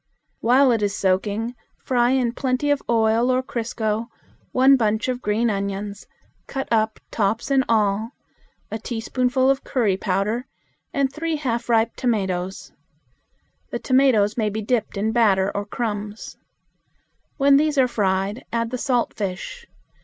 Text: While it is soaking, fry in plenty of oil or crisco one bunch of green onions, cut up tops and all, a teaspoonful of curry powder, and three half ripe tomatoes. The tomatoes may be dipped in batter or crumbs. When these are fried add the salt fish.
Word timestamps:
While 0.39 0.71
it 0.71 0.81
is 0.81 0.95
soaking, 0.97 1.53
fry 1.77 2.09
in 2.09 2.31
plenty 2.33 2.71
of 2.71 2.81
oil 2.89 3.29
or 3.29 3.43
crisco 3.43 4.07
one 4.51 4.75
bunch 4.75 5.07
of 5.07 5.21
green 5.21 5.47
onions, 5.51 6.07
cut 6.47 6.67
up 6.71 6.99
tops 7.11 7.51
and 7.51 7.63
all, 7.69 8.09
a 8.71 8.79
teaspoonful 8.79 9.47
of 9.47 9.63
curry 9.63 9.97
powder, 9.97 10.47
and 10.91 11.13
three 11.13 11.35
half 11.35 11.69
ripe 11.69 11.95
tomatoes. 11.95 12.71
The 13.69 13.77
tomatoes 13.77 14.37
may 14.37 14.49
be 14.49 14.63
dipped 14.63 14.97
in 14.97 15.11
batter 15.11 15.51
or 15.53 15.67
crumbs. 15.67 16.35
When 17.37 17.57
these 17.57 17.77
are 17.77 17.87
fried 17.87 18.43
add 18.51 18.71
the 18.71 18.79
salt 18.79 19.13
fish. 19.13 19.67